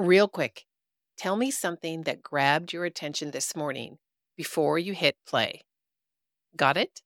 Real 0.00 0.28
quick, 0.28 0.64
tell 1.18 1.36
me 1.36 1.50
something 1.50 2.04
that 2.04 2.22
grabbed 2.22 2.72
your 2.72 2.86
attention 2.86 3.32
this 3.32 3.54
morning 3.54 3.98
before 4.34 4.78
you 4.78 4.94
hit 4.94 5.14
play. 5.26 5.60
Got 6.56 6.78
it? 6.78 7.02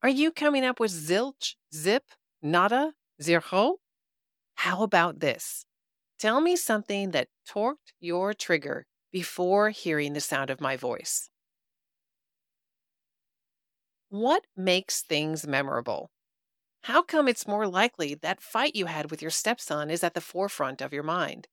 Are 0.00 0.08
you 0.08 0.30
coming 0.30 0.64
up 0.64 0.78
with 0.78 0.92
zilch, 0.92 1.56
zip, 1.74 2.04
nada, 2.40 2.94
zero? 3.20 3.78
How 4.54 4.84
about 4.84 5.18
this? 5.18 5.66
Tell 6.20 6.40
me 6.40 6.54
something 6.54 7.10
that 7.10 7.30
torqued 7.48 7.92
your 7.98 8.32
trigger 8.32 8.86
before 9.10 9.70
hearing 9.70 10.12
the 10.12 10.20
sound 10.20 10.50
of 10.50 10.60
my 10.60 10.76
voice. 10.76 11.30
What 14.08 14.46
makes 14.56 15.02
things 15.02 15.46
memorable? 15.46 16.10
How 16.82 17.02
come 17.02 17.28
it's 17.28 17.46
more 17.48 17.66
likely 17.68 18.14
that 18.14 18.42
fight 18.42 18.76
you 18.76 18.86
had 18.86 19.10
with 19.10 19.22
your 19.22 19.30
stepson 19.32 19.90
is 19.90 20.04
at 20.04 20.14
the 20.14 20.20
forefront 20.20 20.80
of 20.80 20.92
your 20.92 21.02
mind? 21.02 21.48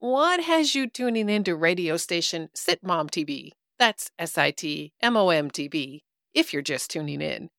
What 0.00 0.44
has 0.44 0.76
you 0.76 0.86
tuning 0.86 1.28
into 1.28 1.56
radio 1.56 1.96
station 1.96 2.50
Sitmom 2.54 3.10
TV? 3.10 3.50
That's 3.80 4.12
S 4.16 4.38
I 4.38 4.52
T 4.52 4.92
M 5.02 5.16
O 5.16 5.30
M 5.30 5.50
T 5.50 5.66
V, 5.66 6.04
if 6.32 6.52
you're 6.52 6.62
just 6.62 6.92
tuning 6.92 7.20
in. 7.20 7.50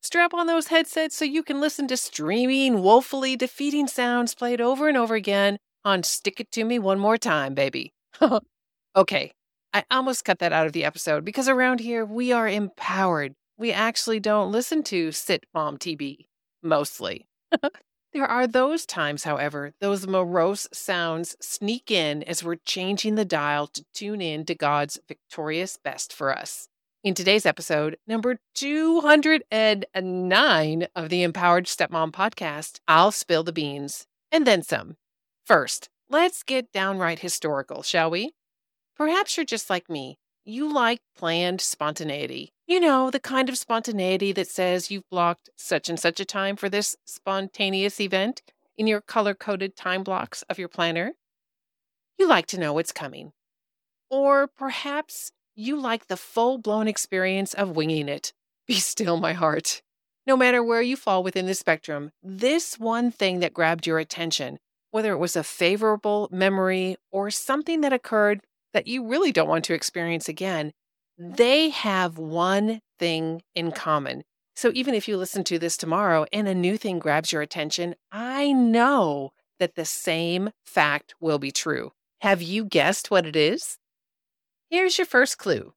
Strap 0.00 0.32
on 0.32 0.46
those 0.46 0.68
headsets 0.68 1.16
so 1.16 1.24
you 1.24 1.42
can 1.42 1.60
listen 1.60 1.88
to 1.88 1.96
streaming, 1.96 2.82
woefully 2.82 3.34
defeating 3.34 3.88
sounds 3.88 4.32
played 4.36 4.60
over 4.60 4.86
and 4.86 4.96
over 4.96 5.16
again 5.16 5.58
on 5.84 6.04
Stick 6.04 6.38
It 6.38 6.52
To 6.52 6.64
Me 6.64 6.78
One 6.78 7.00
More 7.00 7.18
Time, 7.18 7.54
baby. 7.54 7.92
okay, 8.96 9.32
I 9.72 9.82
almost 9.90 10.24
cut 10.24 10.38
that 10.38 10.52
out 10.52 10.66
of 10.66 10.74
the 10.74 10.84
episode 10.84 11.24
because 11.24 11.48
around 11.48 11.80
here 11.80 12.04
we 12.04 12.30
are 12.30 12.46
empowered. 12.46 13.34
We 13.56 13.72
actually 13.72 14.20
don't 14.20 14.52
listen 14.52 14.84
to 14.84 15.08
Sitmom 15.08 15.78
TV 15.80 16.26
mostly. 16.62 17.26
there 18.12 18.26
are 18.26 18.46
those 18.46 18.86
times, 18.86 19.24
however, 19.24 19.72
those 19.80 20.06
morose 20.06 20.68
sounds 20.72 21.36
sneak 21.40 21.90
in 21.90 22.22
as 22.22 22.42
we're 22.42 22.56
changing 22.64 23.16
the 23.16 23.24
dial 23.24 23.66
to 23.68 23.84
tune 23.92 24.20
in 24.20 24.44
to 24.46 24.54
God's 24.54 24.98
victorious 25.06 25.76
best 25.76 26.12
for 26.12 26.36
us. 26.36 26.68
In 27.04 27.14
today's 27.14 27.46
episode, 27.46 27.96
number 28.06 28.38
209 28.54 30.86
of 30.96 31.08
the 31.10 31.22
Empowered 31.22 31.66
Stepmom 31.66 32.10
podcast, 32.10 32.80
I'll 32.88 33.12
spill 33.12 33.44
the 33.44 33.52
beans 33.52 34.06
and 34.32 34.46
then 34.46 34.62
some. 34.62 34.96
First, 35.44 35.90
let's 36.10 36.42
get 36.42 36.72
downright 36.72 37.20
historical, 37.20 37.82
shall 37.82 38.10
we? 38.10 38.32
Perhaps 38.96 39.36
you're 39.36 39.46
just 39.46 39.70
like 39.70 39.88
me. 39.88 40.18
You 40.44 40.72
like 40.72 41.00
planned 41.16 41.60
spontaneity. 41.60 42.52
You 42.68 42.80
know, 42.80 43.10
the 43.10 43.18
kind 43.18 43.48
of 43.48 43.56
spontaneity 43.56 44.30
that 44.32 44.46
says 44.46 44.90
you've 44.90 45.08
blocked 45.08 45.48
such 45.56 45.88
and 45.88 45.98
such 45.98 46.20
a 46.20 46.26
time 46.26 46.54
for 46.54 46.68
this 46.68 46.98
spontaneous 47.06 47.98
event 47.98 48.42
in 48.76 48.86
your 48.86 49.00
color 49.00 49.32
coded 49.32 49.74
time 49.74 50.02
blocks 50.02 50.42
of 50.50 50.58
your 50.58 50.68
planner. 50.68 51.14
You 52.18 52.28
like 52.28 52.44
to 52.48 52.60
know 52.60 52.74
what's 52.74 52.92
coming. 52.92 53.32
Or 54.10 54.46
perhaps 54.46 55.32
you 55.56 55.80
like 55.80 56.08
the 56.08 56.18
full 56.18 56.58
blown 56.58 56.88
experience 56.88 57.54
of 57.54 57.74
winging 57.74 58.06
it. 58.06 58.34
Be 58.66 58.74
still, 58.74 59.16
my 59.16 59.32
heart. 59.32 59.80
No 60.26 60.36
matter 60.36 60.62
where 60.62 60.82
you 60.82 60.94
fall 60.94 61.22
within 61.22 61.46
the 61.46 61.54
spectrum, 61.54 62.12
this 62.22 62.78
one 62.78 63.10
thing 63.10 63.40
that 63.40 63.54
grabbed 63.54 63.86
your 63.86 63.98
attention, 63.98 64.58
whether 64.90 65.12
it 65.12 65.18
was 65.18 65.36
a 65.36 65.42
favorable 65.42 66.28
memory 66.30 66.96
or 67.10 67.30
something 67.30 67.80
that 67.80 67.94
occurred 67.94 68.42
that 68.74 68.86
you 68.86 69.06
really 69.06 69.32
don't 69.32 69.48
want 69.48 69.64
to 69.64 69.74
experience 69.74 70.28
again, 70.28 70.74
Mm-hmm. 71.20 71.34
they 71.34 71.70
have 71.70 72.18
one 72.18 72.80
thing 72.98 73.42
in 73.54 73.72
common. 73.72 74.22
So 74.54 74.70
even 74.74 74.94
if 74.94 75.08
you 75.08 75.16
listen 75.16 75.44
to 75.44 75.58
this 75.58 75.76
tomorrow 75.76 76.26
and 76.32 76.46
a 76.48 76.54
new 76.54 76.76
thing 76.76 76.98
grabs 76.98 77.32
your 77.32 77.42
attention, 77.42 77.94
I 78.12 78.52
know 78.52 79.30
that 79.58 79.74
the 79.74 79.84
same 79.84 80.50
fact 80.64 81.14
will 81.20 81.38
be 81.38 81.50
true. 81.50 81.92
Have 82.20 82.42
you 82.42 82.64
guessed 82.64 83.10
what 83.10 83.26
it 83.26 83.36
is? 83.36 83.78
Here's 84.70 84.98
your 84.98 85.06
first 85.06 85.38
clue. 85.38 85.74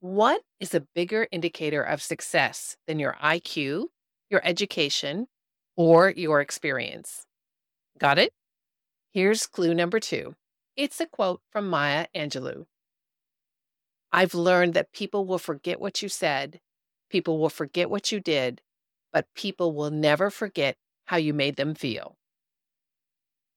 What 0.00 0.42
is 0.60 0.74
a 0.74 0.86
bigger 0.94 1.26
indicator 1.32 1.82
of 1.82 2.02
success 2.02 2.76
than 2.86 2.98
your 2.98 3.16
IQ, 3.22 3.86
your 4.30 4.40
education, 4.44 5.26
or 5.76 6.10
your 6.10 6.40
experience? 6.40 7.24
Got 7.98 8.18
it? 8.18 8.32
Here's 9.12 9.46
clue 9.46 9.74
number 9.74 10.00
two. 10.00 10.34
It's 10.76 11.00
a 11.00 11.06
quote 11.06 11.40
from 11.50 11.68
Maya 11.68 12.06
Angelou. 12.14 12.66
I've 14.12 14.34
learned 14.34 14.74
that 14.74 14.92
people 14.92 15.26
will 15.26 15.38
forget 15.38 15.80
what 15.80 16.02
you 16.02 16.08
said, 16.08 16.60
people 17.10 17.38
will 17.38 17.48
forget 17.48 17.90
what 17.90 18.12
you 18.12 18.20
did, 18.20 18.62
but 19.12 19.26
people 19.34 19.74
will 19.74 19.90
never 19.90 20.30
forget 20.30 20.76
how 21.06 21.16
you 21.16 21.32
made 21.32 21.56
them 21.56 21.74
feel. 21.74 22.16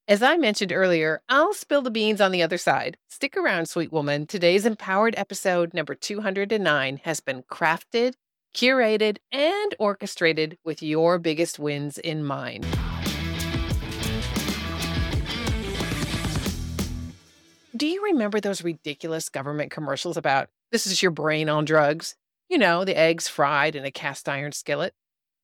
As 0.08 0.22
I 0.22 0.36
mentioned 0.36 0.72
earlier, 0.72 1.22
I'll 1.28 1.54
spill 1.54 1.82
the 1.82 1.90
beans 1.90 2.20
on 2.20 2.32
the 2.32 2.42
other 2.42 2.58
side. 2.58 2.96
Stick 3.08 3.36
around, 3.36 3.66
sweet 3.66 3.92
woman. 3.92 4.26
Today's 4.26 4.66
empowered 4.66 5.14
episode 5.16 5.72
number 5.72 5.94
209 5.94 7.00
has 7.04 7.20
been 7.20 7.44
crafted, 7.44 8.14
curated, 8.52 9.18
and 9.30 9.74
orchestrated 9.78 10.58
with 10.64 10.82
your 10.82 11.20
biggest 11.20 11.60
wins 11.60 11.96
in 11.96 12.24
mind. 12.24 12.66
Do 17.80 17.86
you 17.86 18.04
remember 18.04 18.40
those 18.40 18.62
ridiculous 18.62 19.30
government 19.30 19.70
commercials 19.70 20.18
about 20.18 20.50
this 20.70 20.86
is 20.86 21.00
your 21.00 21.10
brain 21.10 21.48
on 21.48 21.64
drugs? 21.64 22.14
You 22.50 22.58
know, 22.58 22.84
the 22.84 22.94
eggs 22.94 23.26
fried 23.26 23.74
in 23.74 23.86
a 23.86 23.90
cast 23.90 24.28
iron 24.28 24.52
skillet. 24.52 24.92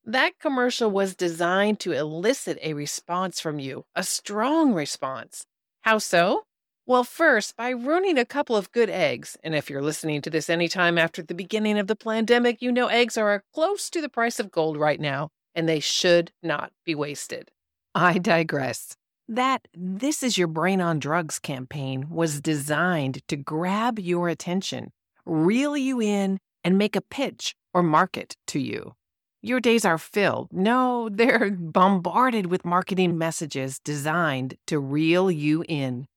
That 0.05 0.37
commercial 0.39 0.91
was 0.91 1.15
designed 1.15 1.79
to 1.79 1.93
elicit 1.93 2.59
a 2.61 2.75
response 2.75 3.39
from 3.39 3.57
you, 3.57 3.85
a 3.95 4.03
strong 4.03 4.75
response. 4.75 5.47
How 5.81 5.97
so? 5.97 6.43
Well, 6.85 7.03
first, 7.03 7.57
by 7.57 7.69
ruining 7.69 8.19
a 8.19 8.23
couple 8.23 8.55
of 8.55 8.71
good 8.71 8.91
eggs. 8.91 9.35
And 9.43 9.55
if 9.55 9.67
you're 9.67 9.81
listening 9.81 10.21
to 10.21 10.29
this 10.29 10.47
anytime 10.47 10.99
after 10.99 11.23
the 11.23 11.33
beginning 11.33 11.79
of 11.79 11.87
the 11.87 11.95
pandemic, 11.95 12.61
you 12.61 12.71
know 12.71 12.85
eggs 12.85 13.17
are 13.17 13.43
close 13.51 13.89
to 13.89 13.99
the 13.99 14.09
price 14.09 14.39
of 14.39 14.51
gold 14.51 14.77
right 14.77 14.99
now, 14.99 15.29
and 15.55 15.67
they 15.67 15.79
should 15.79 16.31
not 16.43 16.71
be 16.85 16.93
wasted. 16.93 17.49
I 17.95 18.19
digress. 18.19 18.95
That 19.29 19.67
This 19.73 20.23
Is 20.23 20.37
Your 20.37 20.47
Brain 20.47 20.79
on 20.79 20.99
Drugs 20.99 21.37
campaign 21.37 22.07
was 22.09 22.39
designed 22.39 23.19
to 23.27 23.35
grab 23.35 23.99
your 23.99 24.29
attention, 24.29 24.93
reel 25.25 25.75
you 25.75 26.01
in, 26.01 26.39
and 26.63 26.77
make 26.77 26.95
a 26.95 27.01
pitch 27.01 27.53
or 27.73 27.83
market 27.83 28.37
to 28.47 28.59
you. 28.59 28.93
Your 29.41 29.59
days 29.59 29.83
are 29.83 29.97
filled. 29.97 30.53
No, 30.53 31.09
they're 31.11 31.51
bombarded 31.51 32.45
with 32.45 32.63
marketing 32.63 33.17
messages 33.17 33.79
designed 33.79 34.55
to 34.67 34.79
reel 34.79 35.29
you 35.29 35.65
in. 35.67 36.07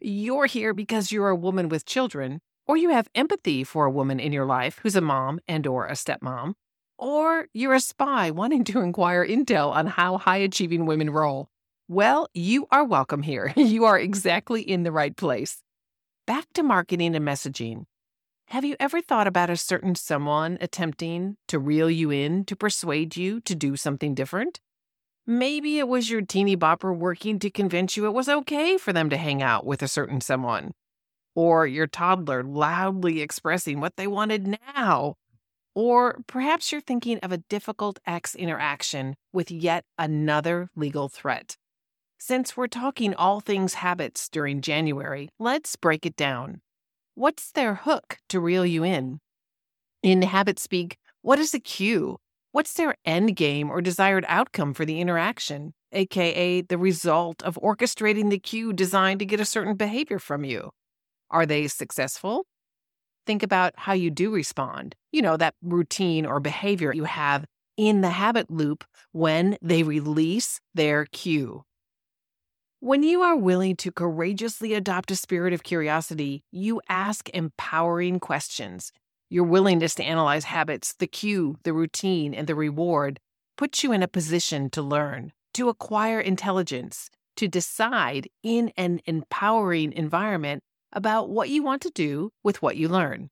You're 0.00 0.46
here 0.46 0.72
because 0.72 1.12
you're 1.12 1.28
a 1.28 1.36
woman 1.36 1.68
with 1.68 1.84
children, 1.84 2.40
or 2.66 2.78
you 2.78 2.88
have 2.88 3.08
empathy 3.14 3.62
for 3.62 3.84
a 3.84 3.90
woman 3.90 4.18
in 4.18 4.32
your 4.32 4.46
life 4.46 4.80
who's 4.82 4.96
a 4.96 5.02
mom 5.02 5.38
and 5.46 5.66
or 5.66 5.86
a 5.86 5.92
stepmom, 5.92 6.54
or 6.96 7.46
you're 7.52 7.74
a 7.74 7.80
spy 7.80 8.30
wanting 8.30 8.64
to 8.64 8.80
inquire 8.80 9.26
intel 9.26 9.70
on 9.70 9.86
how 9.86 10.16
high-achieving 10.16 10.86
women 10.86 11.10
roll. 11.10 11.50
Well, 11.86 12.28
you 12.32 12.66
are 12.70 12.82
welcome 12.84 13.22
here. 13.22 13.52
You 13.58 13.84
are 13.84 13.98
exactly 13.98 14.62
in 14.62 14.84
the 14.84 14.92
right 14.92 15.14
place. 15.14 15.62
Back 16.26 16.46
to 16.54 16.62
marketing 16.62 17.14
and 17.14 17.26
messaging. 17.26 17.84
Have 18.48 18.64
you 18.64 18.74
ever 18.80 19.02
thought 19.02 19.26
about 19.26 19.50
a 19.50 19.56
certain 19.58 19.94
someone 19.94 20.56
attempting 20.62 21.36
to 21.48 21.58
reel 21.58 21.90
you 21.90 22.10
in 22.10 22.46
to 22.46 22.56
persuade 22.56 23.16
you 23.16 23.38
to 23.42 23.54
do 23.54 23.76
something 23.76 24.14
different? 24.14 24.60
Maybe 25.26 25.78
it 25.78 25.86
was 25.86 26.08
your 26.08 26.22
teeny 26.22 26.56
bopper 26.56 26.96
working 26.96 27.38
to 27.40 27.50
convince 27.50 27.98
you 27.98 28.06
it 28.06 28.14
was 28.14 28.30
okay 28.30 28.78
for 28.78 28.94
them 28.94 29.10
to 29.10 29.18
hang 29.18 29.42
out 29.42 29.66
with 29.66 29.82
a 29.82 29.88
certain 29.88 30.22
someone. 30.22 30.72
Or 31.34 31.66
your 31.66 31.86
toddler 31.86 32.42
loudly 32.42 33.20
expressing 33.20 33.80
what 33.80 33.96
they 33.96 34.06
wanted 34.06 34.58
now. 34.74 35.16
Or 35.74 36.22
perhaps 36.26 36.72
you're 36.72 36.80
thinking 36.80 37.18
of 37.18 37.30
a 37.30 37.44
difficult 37.50 37.98
ex 38.06 38.34
interaction 38.34 39.16
with 39.34 39.50
yet 39.50 39.84
another 39.98 40.70
legal 40.74 41.10
threat. 41.10 41.58
Since 42.26 42.56
we're 42.56 42.68
talking 42.68 43.14
all 43.14 43.40
things 43.40 43.74
habits 43.74 44.30
during 44.30 44.62
January, 44.62 45.28
let's 45.38 45.76
break 45.76 46.06
it 46.06 46.16
down. 46.16 46.62
What's 47.14 47.52
their 47.52 47.74
hook 47.74 48.16
to 48.30 48.40
reel 48.40 48.64
you 48.64 48.82
in? 48.82 49.20
In 50.02 50.22
habit 50.22 50.58
speak, 50.58 50.96
what 51.20 51.38
is 51.38 51.52
a 51.52 51.60
cue? 51.60 52.16
What's 52.50 52.72
their 52.72 52.94
end 53.04 53.36
game 53.36 53.68
or 53.68 53.82
desired 53.82 54.24
outcome 54.26 54.72
for 54.72 54.86
the 54.86 55.02
interaction, 55.02 55.74
aka 55.92 56.62
the 56.62 56.78
result 56.78 57.42
of 57.42 57.56
orchestrating 57.56 58.30
the 58.30 58.38
cue 58.38 58.72
designed 58.72 59.18
to 59.18 59.26
get 59.26 59.38
a 59.38 59.44
certain 59.44 59.74
behavior 59.74 60.18
from 60.18 60.46
you? 60.46 60.70
Are 61.30 61.44
they 61.44 61.68
successful? 61.68 62.46
Think 63.26 63.42
about 63.42 63.74
how 63.76 63.92
you 63.92 64.10
do 64.10 64.32
respond. 64.32 64.94
You 65.12 65.20
know, 65.20 65.36
that 65.36 65.56
routine 65.60 66.24
or 66.24 66.40
behavior 66.40 66.94
you 66.94 67.04
have 67.04 67.44
in 67.76 68.00
the 68.00 68.08
habit 68.08 68.50
loop 68.50 68.82
when 69.12 69.58
they 69.60 69.82
release 69.82 70.58
their 70.72 71.04
cue. 71.04 71.64
When 72.84 73.02
you 73.02 73.22
are 73.22 73.34
willing 73.34 73.76
to 73.76 73.90
courageously 73.90 74.74
adopt 74.74 75.10
a 75.10 75.16
spirit 75.16 75.54
of 75.54 75.62
curiosity, 75.62 76.44
you 76.52 76.82
ask 76.86 77.30
empowering 77.30 78.20
questions. 78.20 78.92
Your 79.30 79.44
willingness 79.44 79.94
to 79.94 80.04
analyze 80.04 80.44
habits, 80.44 80.92
the 80.98 81.06
cue, 81.06 81.56
the 81.62 81.72
routine, 81.72 82.34
and 82.34 82.46
the 82.46 82.54
reward 82.54 83.20
puts 83.56 83.82
you 83.82 83.92
in 83.92 84.02
a 84.02 84.06
position 84.06 84.68
to 84.68 84.82
learn, 84.82 85.32
to 85.54 85.70
acquire 85.70 86.20
intelligence, 86.20 87.08
to 87.36 87.48
decide 87.48 88.28
in 88.42 88.70
an 88.76 89.00
empowering 89.06 89.90
environment 89.94 90.62
about 90.92 91.30
what 91.30 91.48
you 91.48 91.62
want 91.62 91.80
to 91.80 91.90
do 91.90 92.32
with 92.42 92.60
what 92.60 92.76
you 92.76 92.88
learn. 92.88 93.30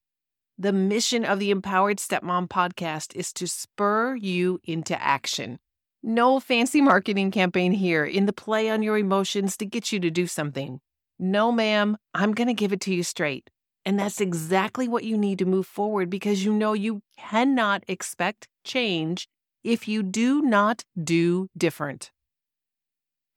The 0.56 0.72
mission 0.72 1.26
of 1.26 1.38
the 1.38 1.50
Empowered 1.50 1.98
Stepmom 1.98 2.48
podcast 2.48 3.14
is 3.14 3.34
to 3.34 3.46
spur 3.46 4.16
you 4.16 4.60
into 4.64 4.98
action. 4.98 5.58
No 6.04 6.40
fancy 6.40 6.80
marketing 6.80 7.30
campaign 7.30 7.70
here 7.70 8.04
in 8.04 8.26
the 8.26 8.32
play 8.32 8.68
on 8.68 8.82
your 8.82 8.98
emotions 8.98 9.56
to 9.58 9.64
get 9.64 9.92
you 9.92 10.00
to 10.00 10.10
do 10.10 10.26
something. 10.26 10.80
No, 11.20 11.52
ma'am, 11.52 11.96
I'm 12.12 12.32
going 12.32 12.48
to 12.48 12.54
give 12.54 12.72
it 12.72 12.80
to 12.82 12.94
you 12.94 13.04
straight. 13.04 13.48
And 13.84 14.00
that's 14.00 14.20
exactly 14.20 14.88
what 14.88 15.04
you 15.04 15.16
need 15.16 15.38
to 15.38 15.44
move 15.44 15.66
forward 15.66 16.10
because 16.10 16.44
you 16.44 16.52
know 16.52 16.72
you 16.72 17.02
cannot 17.16 17.84
expect 17.86 18.48
change 18.64 19.28
if 19.62 19.86
you 19.86 20.02
do 20.02 20.42
not 20.42 20.84
do 21.00 21.48
different. 21.56 22.10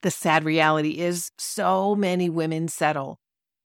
The 0.01 0.09
sad 0.09 0.44
reality 0.44 0.97
is 1.00 1.31
so 1.38 1.95
many 1.95 2.31
women 2.31 2.68
settle. 2.68 3.19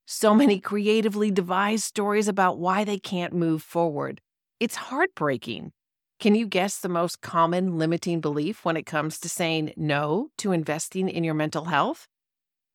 So 0.06 0.34
many 0.34 0.60
creatively 0.60 1.30
devised 1.30 1.84
stories 1.84 2.28
about 2.28 2.58
why 2.58 2.84
they 2.84 2.98
can't 2.98 3.32
move 3.32 3.62
forward. 3.62 4.20
It's 4.58 4.76
heartbreaking. 4.76 5.72
Can 6.20 6.34
you 6.34 6.46
guess 6.46 6.76
the 6.76 6.90
most 6.90 7.22
common 7.22 7.78
limiting 7.78 8.20
belief 8.20 8.62
when 8.62 8.76
it 8.76 8.84
comes 8.84 9.18
to 9.20 9.28
saying 9.30 9.72
no 9.74 10.28
to 10.36 10.52
investing 10.52 11.08
in 11.08 11.24
your 11.24 11.32
mental 11.32 11.64
health? 11.64 12.08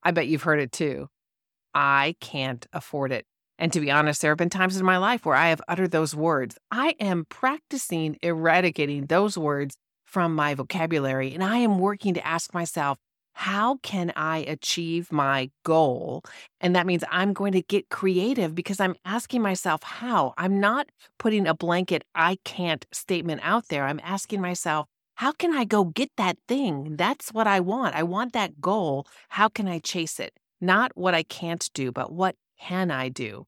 I 0.02 0.10
bet 0.10 0.26
you've 0.26 0.42
heard 0.42 0.60
it 0.60 0.72
too. 0.72 1.10
I 1.72 2.16
can't 2.20 2.66
afford 2.74 3.12
it. 3.12 3.28
And 3.60 3.72
to 3.72 3.80
be 3.80 3.92
honest, 3.92 4.24
there 4.24 4.32
have 4.32 4.40
been 4.40 4.50
times 4.50 4.78
in 4.78 4.86
my 4.86 4.98
life 4.98 5.28
where 5.28 5.36
I 5.36 5.50
have 5.50 5.62
uttered 5.68 5.92
those 5.92 6.16
words. 6.16 6.58
I 6.72 6.96
am 7.00 7.28
practicing 7.30 8.18
eradicating 8.24 9.06
those 9.06 9.38
words 9.38 9.78
from 10.06 10.34
my 10.34 10.56
vocabulary, 10.56 11.32
and 11.32 11.44
I 11.44 11.58
am 11.58 11.78
working 11.78 12.16
to 12.16 12.26
ask 12.26 12.52
myself, 12.52 12.98
how 13.36 13.78
can 13.84 14.14
I 14.16 14.40
achieve 14.40 15.12
my 15.12 15.52
goal? 15.64 16.24
And 16.62 16.74
that 16.74 16.88
means 16.88 17.04
I'm 17.12 17.34
going 17.34 17.52
to 17.52 17.62
get 17.62 17.90
creative 17.90 18.56
because 18.56 18.80
I'm 18.80 18.96
asking 19.04 19.42
myself 19.42 19.84
how. 19.84 20.34
I'm 20.38 20.62
not 20.62 20.88
putting 21.20 21.46
a 21.46 21.54
blanket 21.54 22.06
I 22.16 22.38
can't 22.46 22.86
statement 22.94 23.42
out 23.44 23.68
there. 23.68 23.86
I'm 23.86 24.00
asking 24.04 24.40
myself, 24.40 24.88
how 25.16 25.34
can 25.34 25.54
I 25.54 25.66
go 25.66 25.84
get 25.84 26.12
that 26.16 26.38
thing? 26.48 26.96
That's 26.96 27.34
what 27.34 27.46
I 27.46 27.60
want. 27.60 27.94
I 27.94 28.04
want 28.04 28.32
that 28.34 28.62
goal. 28.62 29.06
How 29.28 29.50
can 29.50 29.68
I 29.68 29.80
chase 29.80 30.18
it? 30.18 30.34
Not 30.62 30.94
what 30.96 31.14
I 31.14 31.24
can't 31.24 31.70
do, 31.74 31.92
but 31.92 32.14
what 32.14 32.36
can 32.58 32.90
I 32.90 33.10
do? 33.10 33.46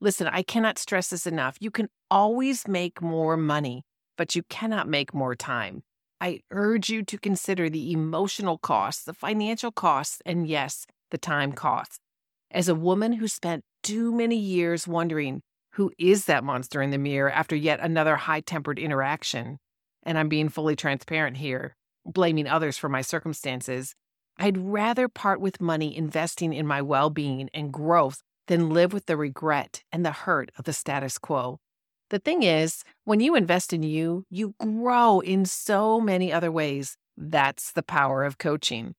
Listen, 0.00 0.28
I 0.28 0.42
cannot 0.42 0.78
stress 0.78 1.08
this 1.08 1.26
enough. 1.26 1.56
You 1.60 1.70
can 1.70 1.88
always 2.10 2.66
make 2.66 3.02
more 3.02 3.36
money, 3.36 3.84
but 4.16 4.34
you 4.34 4.42
cannot 4.48 4.88
make 4.88 5.12
more 5.12 5.34
time. 5.34 5.82
I 6.20 6.40
urge 6.50 6.88
you 6.88 7.02
to 7.04 7.18
consider 7.18 7.68
the 7.68 7.92
emotional 7.92 8.58
costs, 8.58 9.04
the 9.04 9.12
financial 9.12 9.70
costs, 9.70 10.22
and 10.24 10.46
yes, 10.46 10.86
the 11.10 11.18
time 11.18 11.52
costs. 11.52 11.98
As 12.50 12.68
a 12.68 12.74
woman 12.74 13.14
who 13.14 13.28
spent 13.28 13.64
too 13.82 14.12
many 14.12 14.36
years 14.36 14.88
wondering 14.88 15.42
who 15.72 15.92
is 15.98 16.24
that 16.24 16.42
monster 16.42 16.80
in 16.80 16.90
the 16.90 16.98
mirror 16.98 17.30
after 17.30 17.54
yet 17.54 17.80
another 17.80 18.16
high 18.16 18.40
tempered 18.40 18.78
interaction, 18.78 19.58
and 20.04 20.18
I'm 20.18 20.28
being 20.28 20.48
fully 20.48 20.74
transparent 20.74 21.36
here, 21.36 21.76
blaming 22.06 22.48
others 22.48 22.78
for 22.78 22.88
my 22.88 23.02
circumstances, 23.02 23.94
I'd 24.38 24.56
rather 24.56 25.08
part 25.08 25.40
with 25.40 25.60
money 25.60 25.94
investing 25.94 26.52
in 26.52 26.66
my 26.66 26.80
well 26.80 27.10
being 27.10 27.50
and 27.52 27.72
growth 27.72 28.22
than 28.46 28.70
live 28.70 28.92
with 28.92 29.06
the 29.06 29.16
regret 29.16 29.82
and 29.92 30.04
the 30.04 30.12
hurt 30.12 30.50
of 30.58 30.64
the 30.64 30.72
status 30.72 31.18
quo. 31.18 31.58
The 32.10 32.18
thing 32.20 32.44
is, 32.44 32.84
when 33.04 33.18
you 33.20 33.34
invest 33.34 33.72
in 33.72 33.82
you, 33.82 34.24
you 34.30 34.54
grow 34.60 35.20
in 35.20 35.44
so 35.44 36.00
many 36.00 36.32
other 36.32 36.52
ways. 36.52 36.96
That's 37.16 37.72
the 37.72 37.82
power 37.82 38.22
of 38.24 38.38
coaching. 38.38 38.94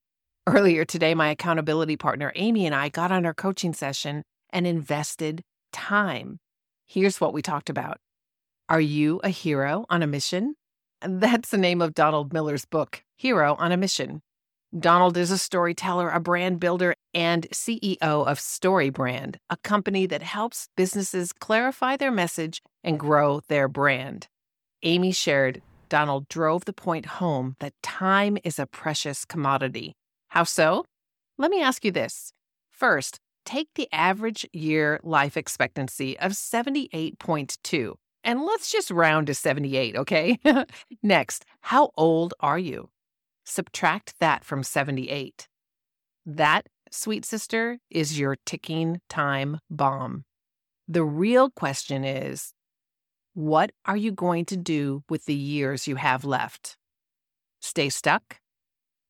Earlier 0.46 0.84
today, 0.84 1.14
my 1.14 1.30
accountability 1.30 1.96
partner, 1.96 2.32
Amy, 2.36 2.66
and 2.66 2.76
I 2.76 2.90
got 2.90 3.12
on 3.12 3.26
our 3.26 3.34
coaching 3.34 3.74
session 3.74 4.24
and 4.52 4.68
invested 4.68 5.44
time. 5.72 6.40
Here's 6.86 7.22
what 7.22 7.34
we 7.34 7.42
talked 7.42 7.70
about 7.70 7.98
Are 8.68 8.82
you 8.82 9.20
a 9.24 9.30
hero 9.30 9.86
on 9.90 10.04
a 10.04 10.08
mission? 10.08 10.56
That's 11.02 11.50
the 11.50 11.58
name 11.58 11.82
of 11.82 11.94
Donald 11.94 12.34
Miller's 12.34 12.66
book, 12.66 13.04
Hero 13.16 13.56
on 13.60 13.72
a 13.72 13.78
Mission. 13.78 14.22
Donald 14.78 15.16
is 15.16 15.32
a 15.32 15.38
storyteller, 15.38 16.10
a 16.10 16.20
brand 16.20 16.60
builder, 16.60 16.94
and 17.14 17.48
CEO 17.52 17.98
of 18.02 18.38
StoryBrand, 18.38 19.38
a 19.50 19.58
company 19.58 20.06
that 20.06 20.22
helps 20.22 20.68
businesses 20.76 21.32
clarify 21.32 21.96
their 21.96 22.12
message 22.12 22.62
and 22.84 23.00
grow 23.00 23.40
their 23.48 23.70
brand. 23.70 24.28
Amy 24.84 25.12
shared 25.12 25.62
Donald 25.88 26.28
drove 26.28 26.66
the 26.66 26.74
point 26.74 27.06
home 27.06 27.56
that 27.60 27.74
time 27.82 28.38
is 28.44 28.60
a 28.60 28.66
precious 28.66 29.24
commodity. 29.24 29.96
How 30.28 30.44
so? 30.44 30.86
Let 31.38 31.50
me 31.50 31.62
ask 31.62 31.86
you 31.86 31.92
this. 31.92 32.34
First, 32.70 33.20
take 33.46 33.70
the 33.76 33.88
average 33.94 34.46
year 34.52 35.00
life 35.02 35.38
expectancy 35.38 36.20
of 36.20 36.34
78.2, 36.34 37.94
and 38.26 38.42
let's 38.42 38.70
just 38.70 38.92
round 38.92 39.28
to 39.28 39.34
78, 39.34 39.96
okay? 39.96 40.38
Next, 41.02 41.46
how 41.62 41.92
old 41.96 42.34
are 42.42 42.60
you? 42.60 42.90
Subtract 43.50 44.14
that 44.20 44.44
from 44.44 44.62
78. 44.62 45.48
That, 46.26 46.68
sweet 46.92 47.24
sister, 47.24 47.80
is 47.90 48.20
your 48.20 48.36
ticking 48.46 49.00
time 49.08 49.62
bomb. 49.70 50.26
The 50.86 51.06
real 51.06 51.50
question 51.50 52.04
is 52.04 52.52
what 53.34 53.72
are 53.86 53.96
you 53.96 54.12
going 54.12 54.44
to 54.48 54.58
do 54.58 55.04
with 55.10 55.24
the 55.28 55.34
years 55.34 55.88
you 55.88 55.96
have 55.96 56.26
left? 56.26 56.76
Stay 57.62 57.88
stuck? 57.88 58.42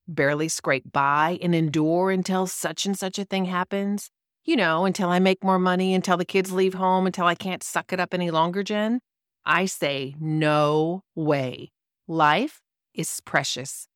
Barely 0.08 0.50
scrape 0.50 0.92
by 0.92 1.40
and 1.42 1.56
endure 1.56 2.12
until 2.12 2.46
such 2.46 2.86
and 2.86 2.96
such 2.96 3.18
a 3.18 3.26
thing 3.26 3.46
happens? 3.46 4.12
You 4.46 4.56
know, 4.56 4.86
until 4.86 5.10
I 5.10 5.18
make 5.18 5.44
more 5.44 5.58
money, 5.58 5.96
until 5.96 6.16
the 6.16 6.26
kids 6.26 6.52
leave 6.52 6.76
home, 6.76 7.08
until 7.08 7.26
I 7.26 7.34
can't 7.34 7.64
suck 7.64 7.92
it 7.92 8.00
up 8.00 8.14
any 8.14 8.30
longer, 8.30 8.62
Jen? 8.62 9.00
I 9.44 9.66
say, 9.66 10.16
no 10.20 11.02
way. 11.16 11.72
Life 12.08 12.62
is 12.94 13.20
precious. 13.22 13.88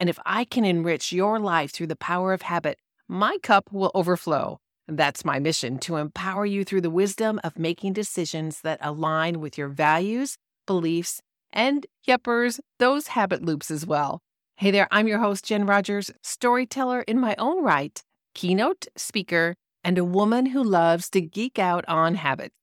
And 0.00 0.08
if 0.08 0.18
I 0.24 0.44
can 0.44 0.64
enrich 0.64 1.12
your 1.12 1.38
life 1.40 1.72
through 1.72 1.88
the 1.88 1.96
power 1.96 2.32
of 2.32 2.42
habit, 2.42 2.78
my 3.08 3.38
cup 3.42 3.72
will 3.72 3.90
overflow. 3.94 4.60
That's 4.86 5.24
my 5.24 5.38
mission 5.38 5.78
to 5.80 5.96
empower 5.96 6.46
you 6.46 6.64
through 6.64 6.82
the 6.82 6.90
wisdom 6.90 7.40
of 7.44 7.58
making 7.58 7.92
decisions 7.94 8.60
that 8.62 8.78
align 8.80 9.40
with 9.40 9.58
your 9.58 9.68
values, 9.68 10.36
beliefs, 10.66 11.20
and, 11.52 11.86
yuppers, 12.06 12.60
those 12.78 13.08
habit 13.08 13.42
loops 13.42 13.70
as 13.70 13.86
well. 13.86 14.20
Hey 14.56 14.70
there, 14.70 14.88
I'm 14.90 15.08
your 15.08 15.18
host, 15.18 15.44
Jen 15.44 15.66
Rogers, 15.66 16.10
storyteller 16.22 17.02
in 17.02 17.18
my 17.18 17.34
own 17.38 17.62
right, 17.62 18.02
keynote 18.34 18.86
speaker, 18.96 19.56
and 19.84 19.98
a 19.98 20.04
woman 20.04 20.46
who 20.46 20.62
loves 20.62 21.10
to 21.10 21.20
geek 21.20 21.58
out 21.58 21.84
on 21.88 22.16
habits. 22.16 22.54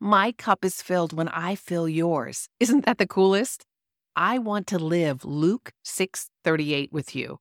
My 0.00 0.32
cup 0.32 0.64
is 0.64 0.82
filled 0.82 1.12
when 1.12 1.28
I 1.28 1.54
fill 1.54 1.88
yours. 1.88 2.48
Isn't 2.60 2.84
that 2.86 2.98
the 2.98 3.06
coolest? 3.06 3.64
I 4.20 4.38
want 4.38 4.66
to 4.66 4.80
live 4.80 5.24
Luke 5.24 5.70
6:38 5.84 6.90
with 6.90 7.14
you. 7.14 7.38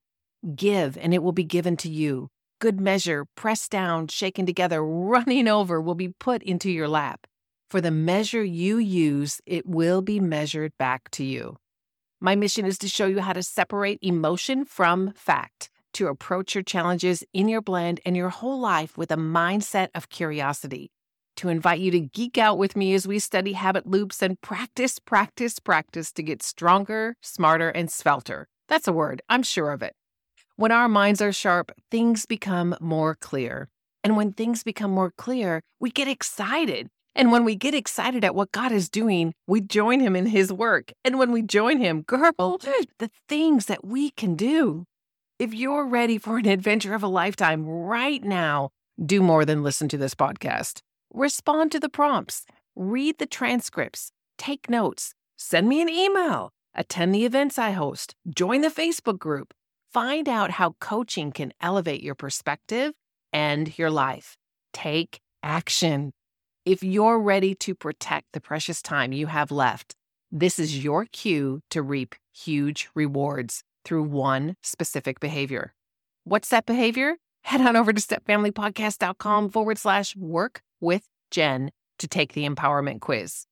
Give 0.55 0.95
and 0.95 1.11
it 1.11 1.23
will 1.23 1.31
be 1.31 1.43
given 1.43 1.75
to 1.77 1.89
you. 1.89 2.29
Good 2.59 2.79
measure, 2.79 3.25
pressed 3.33 3.71
down, 3.71 4.09
shaken 4.09 4.45
together, 4.45 4.85
running 4.85 5.47
over 5.47 5.81
will 5.81 5.95
be 5.95 6.09
put 6.09 6.43
into 6.43 6.69
your 6.69 6.87
lap. 6.87 7.25
For 7.67 7.81
the 7.81 7.89
measure 7.89 8.43
you 8.43 8.77
use, 8.77 9.41
it 9.47 9.65
will 9.65 10.03
be 10.03 10.19
measured 10.19 10.71
back 10.77 11.09
to 11.13 11.23
you. 11.23 11.57
My 12.21 12.35
mission 12.35 12.63
is 12.63 12.77
to 12.77 12.87
show 12.87 13.07
you 13.07 13.21
how 13.21 13.33
to 13.33 13.41
separate 13.41 13.97
emotion 14.03 14.63
from 14.63 15.13
fact, 15.13 15.71
to 15.93 16.09
approach 16.09 16.53
your 16.53 16.63
challenges 16.63 17.23
in 17.33 17.49
your 17.49 17.61
blend 17.61 18.01
and 18.05 18.15
your 18.15 18.29
whole 18.29 18.59
life 18.59 18.99
with 18.99 19.11
a 19.11 19.17
mindset 19.17 19.87
of 19.95 20.09
curiosity 20.09 20.91
to 21.37 21.49
invite 21.49 21.79
you 21.79 21.91
to 21.91 21.99
geek 21.99 22.37
out 22.37 22.57
with 22.57 22.75
me 22.75 22.93
as 22.93 23.07
we 23.07 23.19
study 23.19 23.53
habit 23.53 23.87
loops 23.87 24.21
and 24.21 24.39
practice, 24.41 24.99
practice, 24.99 25.59
practice 25.59 26.11
to 26.13 26.23
get 26.23 26.43
stronger, 26.43 27.15
smarter, 27.21 27.69
and 27.69 27.89
svelter. 27.89 28.45
That's 28.67 28.87
a 28.87 28.93
word, 28.93 29.21
I'm 29.29 29.43
sure 29.43 29.71
of 29.71 29.81
it. 29.81 29.93
When 30.55 30.71
our 30.71 30.87
minds 30.87 31.21
are 31.21 31.31
sharp, 31.31 31.71
things 31.91 32.25
become 32.25 32.75
more 32.81 33.15
clear. 33.15 33.69
And 34.03 34.17
when 34.17 34.33
things 34.33 34.63
become 34.63 34.91
more 34.91 35.11
clear, 35.17 35.61
we 35.79 35.91
get 35.91 36.07
excited. 36.07 36.89
And 37.15 37.31
when 37.31 37.45
we 37.45 37.55
get 37.55 37.73
excited 37.73 38.23
at 38.23 38.35
what 38.35 38.51
God 38.51 38.71
is 38.71 38.89
doing, 38.89 39.33
we 39.47 39.61
join 39.61 39.99
Him 39.99 40.15
in 40.15 40.27
His 40.27 40.53
work. 40.53 40.91
And 41.03 41.17
when 41.17 41.31
we 41.31 41.41
join 41.41 41.79
Him, 41.79 42.03
girl, 42.03 42.59
the 42.99 43.09
things 43.27 43.65
that 43.65 43.85
we 43.85 44.11
can 44.11 44.35
do. 44.35 44.85
If 45.39 45.53
you're 45.53 45.85
ready 45.85 46.17
for 46.17 46.37
an 46.37 46.47
adventure 46.47 46.95
of 46.95 47.03
a 47.03 47.07
lifetime 47.07 47.65
right 47.67 48.23
now, 48.23 48.69
do 49.03 49.21
more 49.21 49.45
than 49.45 49.61
listen 49.61 49.87
to 49.89 49.97
this 49.97 50.15
podcast. 50.15 50.81
Respond 51.13 51.71
to 51.71 51.79
the 51.79 51.89
prompts, 51.89 52.45
read 52.75 53.17
the 53.17 53.25
transcripts, 53.25 54.11
take 54.37 54.69
notes, 54.69 55.13
send 55.37 55.67
me 55.67 55.81
an 55.81 55.89
email, 55.89 56.51
attend 56.75 57.15
the 57.15 57.25
events 57.25 57.57
I 57.57 57.71
host, 57.71 58.15
join 58.29 58.61
the 58.61 58.69
Facebook 58.69 59.17
group. 59.17 59.53
Find 59.93 60.27
out 60.27 60.51
how 60.51 60.75
coaching 60.79 61.31
can 61.31 61.53
elevate 61.61 62.03
your 62.03 62.13
perspective 62.13 62.93
and 63.31 63.77
your 63.79 63.89
life. 63.89 64.35
Take 64.73 65.21
action. 65.41 66.11
If 66.65 66.83
you're 66.83 67.19
ready 67.19 67.55
to 67.55 67.73
protect 67.73 68.27
the 68.33 68.41
precious 68.41 68.81
time 68.81 69.13
you 69.13 69.27
have 69.27 69.49
left, 69.49 69.95
this 70.31 70.59
is 70.59 70.83
your 70.83 71.05
cue 71.05 71.61
to 71.69 71.81
reap 71.81 72.15
huge 72.33 72.89
rewards 72.93 73.63
through 73.85 74.03
one 74.03 74.55
specific 74.61 75.21
behavior. 75.21 75.73
What's 76.25 76.49
that 76.49 76.65
behavior? 76.65 77.15
Head 77.47 77.61
on 77.61 77.77
over 77.77 77.93
to 77.93 78.01
stepfamilypodcast.com 78.01 79.51
forward 79.51 79.77
slash 79.77 80.13
work 80.17 80.59
with 80.81 81.07
Jen 81.31 81.71
to 81.97 82.05
take 82.05 82.33
the 82.33 82.45
empowerment 82.45 82.99
quiz. 82.99 83.45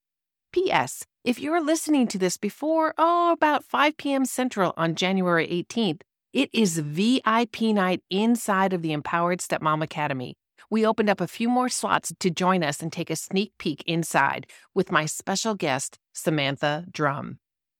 P.S. 0.52 1.06
If 1.24 1.40
you're 1.40 1.64
listening 1.64 2.06
to 2.08 2.18
this 2.18 2.36
before, 2.36 2.92
oh, 2.98 3.32
about 3.32 3.64
5 3.64 3.96
p.m. 3.96 4.26
Central 4.26 4.74
on 4.76 4.96
January 4.96 5.46
18th, 5.48 6.02
it 6.34 6.50
is 6.52 6.78
VIP 6.78 7.62
night 7.72 8.02
inside 8.10 8.74
of 8.74 8.82
the 8.82 8.92
Empowered 8.92 9.38
Stepmom 9.38 9.82
Academy. 9.82 10.36
We 10.68 10.84
opened 10.84 11.08
up 11.08 11.22
a 11.22 11.26
few 11.26 11.48
more 11.48 11.70
slots 11.70 12.12
to 12.20 12.28
join 12.28 12.62
us 12.62 12.82
and 12.82 12.92
take 12.92 13.08
a 13.08 13.16
sneak 13.16 13.52
peek 13.58 13.82
inside 13.86 14.46
with 14.74 14.92
my 14.92 15.06
special 15.06 15.54
guest, 15.54 15.98
Samantha 16.12 16.84
Drum. 16.90 17.38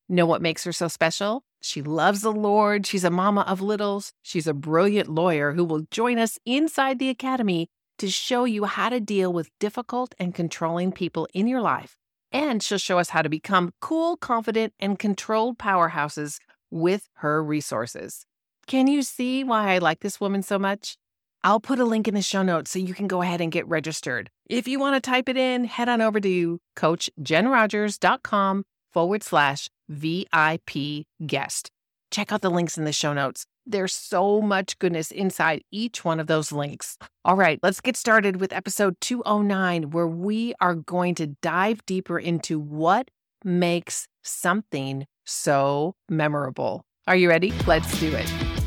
Know 0.08 0.24
what 0.24 0.40
makes 0.40 0.64
her 0.64 0.72
so 0.72 0.88
special? 0.88 1.42
She 1.66 1.82
loves 1.82 2.20
the 2.20 2.32
Lord. 2.32 2.86
She's 2.86 3.02
a 3.02 3.10
mama 3.10 3.40
of 3.40 3.60
littles. 3.60 4.12
She's 4.22 4.46
a 4.46 4.54
brilliant 4.54 5.08
lawyer 5.08 5.52
who 5.52 5.64
will 5.64 5.84
join 5.90 6.16
us 6.16 6.38
inside 6.46 7.00
the 7.00 7.08
academy 7.08 7.66
to 7.98 8.08
show 8.08 8.44
you 8.44 8.66
how 8.66 8.88
to 8.88 9.00
deal 9.00 9.32
with 9.32 9.50
difficult 9.58 10.14
and 10.16 10.32
controlling 10.32 10.92
people 10.92 11.26
in 11.34 11.48
your 11.48 11.60
life. 11.60 11.96
And 12.30 12.62
she'll 12.62 12.78
show 12.78 13.00
us 13.00 13.08
how 13.08 13.22
to 13.22 13.28
become 13.28 13.72
cool, 13.80 14.16
confident, 14.16 14.74
and 14.78 14.96
controlled 14.96 15.58
powerhouses 15.58 16.38
with 16.70 17.08
her 17.14 17.42
resources. 17.42 18.26
Can 18.68 18.86
you 18.86 19.02
see 19.02 19.42
why 19.42 19.74
I 19.74 19.78
like 19.78 20.00
this 20.00 20.20
woman 20.20 20.42
so 20.42 20.60
much? 20.60 20.96
I'll 21.42 21.60
put 21.60 21.80
a 21.80 21.84
link 21.84 22.06
in 22.06 22.14
the 22.14 22.22
show 22.22 22.42
notes 22.42 22.70
so 22.70 22.78
you 22.78 22.94
can 22.94 23.08
go 23.08 23.22
ahead 23.22 23.40
and 23.40 23.50
get 23.50 23.66
registered. 23.66 24.30
If 24.48 24.68
you 24.68 24.78
want 24.78 25.02
to 25.02 25.10
type 25.10 25.28
it 25.28 25.36
in, 25.36 25.64
head 25.64 25.88
on 25.88 26.00
over 26.00 26.20
to 26.20 26.60
coachjenrogers.com 26.76 28.64
forward 28.92 29.22
slash 29.22 29.68
VIP 29.88 31.06
guest. 31.26 31.70
Check 32.10 32.32
out 32.32 32.42
the 32.42 32.50
links 32.50 32.78
in 32.78 32.84
the 32.84 32.92
show 32.92 33.12
notes. 33.12 33.46
There's 33.66 33.92
so 33.92 34.40
much 34.40 34.78
goodness 34.78 35.10
inside 35.10 35.62
each 35.72 36.04
one 36.04 36.20
of 36.20 36.28
those 36.28 36.52
links. 36.52 36.96
All 37.24 37.36
right, 37.36 37.58
let's 37.62 37.80
get 37.80 37.96
started 37.96 38.40
with 38.40 38.52
episode 38.52 38.96
209, 39.00 39.90
where 39.90 40.06
we 40.06 40.54
are 40.60 40.74
going 40.76 41.16
to 41.16 41.26
dive 41.42 41.84
deeper 41.84 42.18
into 42.18 42.60
what 42.60 43.10
makes 43.44 44.06
something 44.22 45.06
so 45.24 45.94
memorable. 46.08 46.84
Are 47.08 47.16
you 47.16 47.28
ready? 47.28 47.52
Let's 47.66 47.98
do 47.98 48.14
it. 48.14 48.65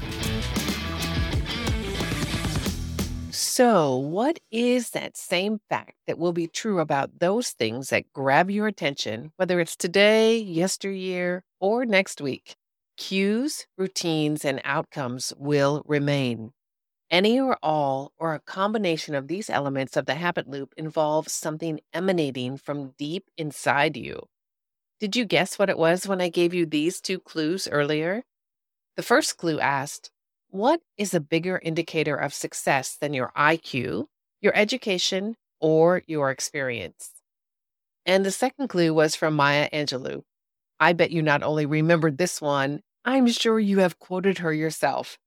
So, 3.60 3.98
what 3.98 4.39
is 4.51 4.92
that 4.92 5.18
same 5.18 5.60
fact 5.70 5.96
that 6.08 6.18
will 6.18 6.32
be 6.32 6.48
true 6.48 6.80
about 6.80 7.20
those 7.20 7.50
things 7.50 7.89
that 7.89 8.13
grab 8.13 8.50
your 8.50 8.68
attention, 8.68 9.34
whether 9.36 9.60
it's 9.60 9.75
today, 9.75 10.38
yesteryear, 10.38 11.44
or 11.60 11.86
next 11.86 12.22
week? 12.22 12.56
Cues, 12.96 13.68
routines, 13.78 14.46
and 14.46 14.62
outcomes 14.63 15.34
will 15.38 15.84
remain. 15.86 16.54
Any 17.12 17.38
or 17.38 17.58
all, 17.62 18.13
or 18.18 18.34
a 18.34 18.39
combination 18.39 19.13
of 19.13 19.28
these 19.28 19.50
elements 19.50 19.98
of 19.98 20.06
the 20.06 20.16
habit 20.16 20.48
loop 20.48 20.74
involves 20.78 21.34
something 21.34 21.82
emanating 21.94 22.56
from 22.56 22.94
deep 22.98 23.25
inside 23.38 23.98
you. 23.98 24.22
Did 25.01 25.18
you 25.18 25.25
guess 25.25 25.60
what 25.60 25.70
it 25.70 25.78
was 25.78 26.08
when 26.08 26.22
I 26.22 26.30
gave 26.30 26.54
you 26.54 26.66
these 26.66 27.01
two 27.01 27.20
clues 27.20 27.68
earlier? 27.68 28.24
The 28.96 29.04
first 29.04 29.38
clue 29.38 29.60
asked, 29.60 30.12
what 30.50 30.82
is 30.98 31.13
a 31.13 31.20
bigger 31.20 31.60
indicator 31.63 32.15
of 32.15 32.34
success 32.34 32.98
than 33.00 33.13
your 33.13 33.32
IQ, 33.38 34.06
your 34.41 34.56
education, 34.56 35.36
or 35.60 36.01
your 36.08 36.32
experience? 36.32 37.12
And 38.06 38.25
the 38.25 38.32
second 38.32 38.70
clue 38.70 38.94
was 38.94 39.15
from 39.15 39.36
Maya 39.36 39.70
Angelou. 39.72 40.24
I 40.79 40.94
bet 40.94 41.12
you 41.12 41.22
not 41.22 41.44
only 41.44 41.65
remembered 41.65 42.18
this 42.18 42.41
one, 42.41 42.82
I'm 43.06 43.27
sure 43.27 43.60
you 43.60 43.79
have 43.79 44.00
quoted 44.00 44.39
her 44.39 44.53
yourself. 44.53 45.18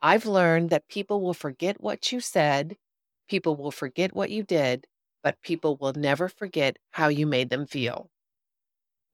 I've 0.00 0.26
learned 0.26 0.70
that 0.70 0.88
people 0.88 1.20
will 1.20 1.34
forget 1.34 1.80
what 1.80 2.12
you 2.12 2.20
said, 2.20 2.76
people 3.28 3.56
will 3.56 3.70
forget 3.70 4.14
what 4.14 4.30
you 4.30 4.42
did, 4.42 4.86
but 5.22 5.40
people 5.42 5.76
will 5.76 5.92
never 5.94 6.28
forget 6.28 6.76
how 6.90 7.08
you 7.08 7.26
made 7.26 7.50
them 7.50 7.66
feel. 7.66 8.10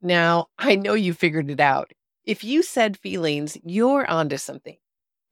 Now, 0.00 0.46
I 0.58 0.76
know 0.76 0.94
you 0.94 1.12
figured 1.12 1.50
it 1.50 1.60
out. 1.60 1.92
If 2.24 2.44
you 2.44 2.62
said 2.62 2.98
feelings, 2.98 3.56
you're 3.64 4.08
onto 4.08 4.36
something. 4.36 4.76